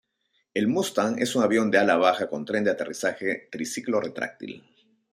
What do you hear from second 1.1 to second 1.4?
es